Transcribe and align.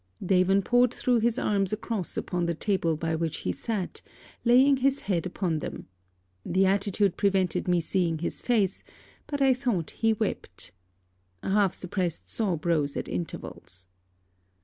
Davenport 0.25 0.91
threw 0.91 1.19
his 1.19 1.37
arms 1.37 1.71
across 1.71 2.17
upon 2.17 2.47
the 2.47 2.55
table 2.55 2.97
by 2.97 3.13
which 3.15 3.37
he 3.41 3.51
sat, 3.51 4.01
laying 4.43 4.77
his 4.77 5.01
head 5.01 5.27
upon 5.27 5.59
them. 5.59 5.85
The 6.43 6.65
attitude 6.65 7.17
prevented 7.17 7.67
my 7.67 7.77
seeing 7.77 8.17
his 8.17 8.41
face; 8.41 8.83
but 9.27 9.43
I 9.43 9.53
thought 9.53 9.91
he 9.91 10.13
wept. 10.13 10.71
A 11.43 11.51
half 11.51 11.75
supressed 11.75 12.31
sob 12.31 12.65
rose 12.65 12.97
at 12.97 13.07
intervals. 13.07 13.85